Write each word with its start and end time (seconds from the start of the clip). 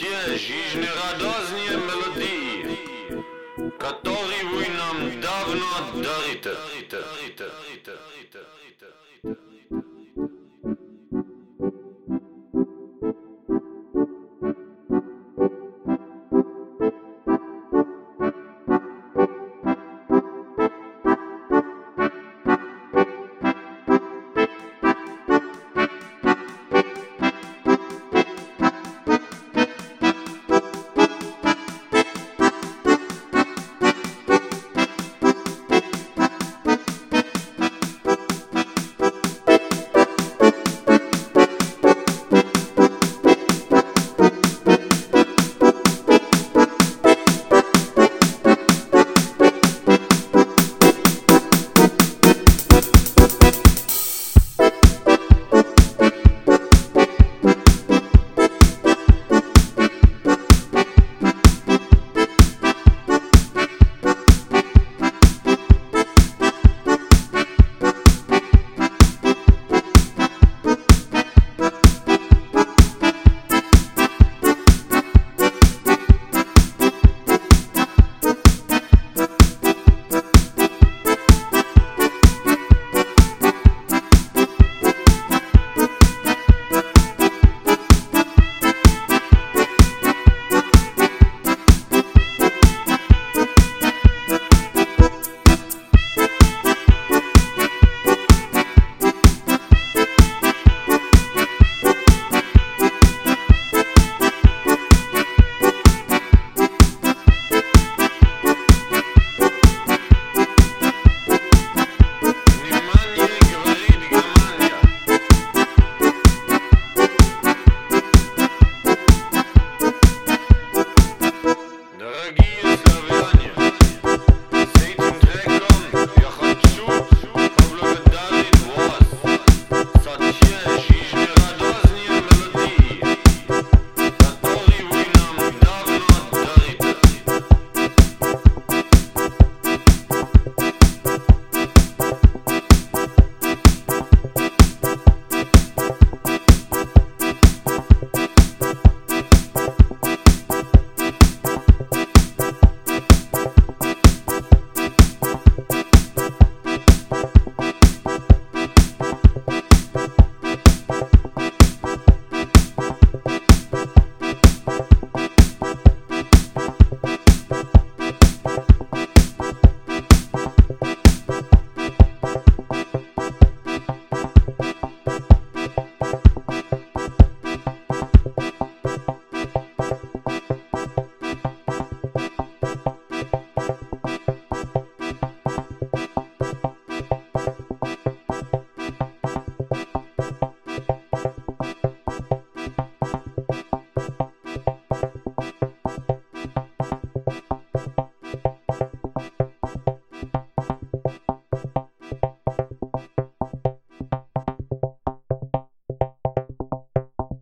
дарит 0.00 0.40
жизнь 0.40 0.84
Со 0.84 1.83